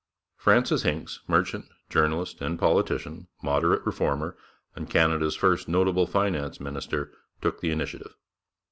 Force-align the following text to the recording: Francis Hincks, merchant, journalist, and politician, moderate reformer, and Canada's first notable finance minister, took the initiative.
Francis 0.35 0.81
Hincks, 0.81 1.19
merchant, 1.27 1.65
journalist, 1.87 2.41
and 2.41 2.57
politician, 2.57 3.27
moderate 3.43 3.85
reformer, 3.85 4.35
and 4.75 4.89
Canada's 4.89 5.35
first 5.35 5.67
notable 5.67 6.07
finance 6.07 6.59
minister, 6.59 7.11
took 7.39 7.61
the 7.61 7.69
initiative. 7.69 8.15